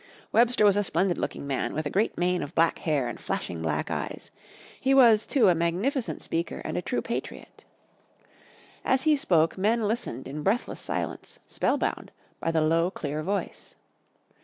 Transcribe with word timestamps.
Webster 0.31 0.65
was 0.65 0.75
a 0.77 0.83
splendid 0.83 1.19
looking 1.19 1.45
man 1.45 1.75
with 1.75 1.85
a 1.85 1.91
great 1.91 2.17
mane 2.17 2.41
of 2.41 2.55
black 2.55 2.79
hair 2.79 3.07
and 3.07 3.19
flashing 3.21 3.61
black 3.61 3.91
eyes. 3.91 4.31
He 4.79 4.95
was, 4.95 5.27
too, 5.27 5.47
a 5.47 5.53
magnificent 5.53 6.23
speaker 6.23 6.59
and 6.65 6.75
a 6.75 6.81
true 6.81 7.03
patriot. 7.03 7.65
As 8.83 9.03
he 9.03 9.15
spoke 9.15 9.59
men 9.59 9.83
listened 9.87 10.27
in 10.27 10.41
breathless 10.41 10.79
silence, 10.81 11.37
spellbound, 11.45 12.11
by 12.39 12.49
the 12.49 12.61
low 12.61 12.89
clear 12.89 13.21
voice. 13.21 13.75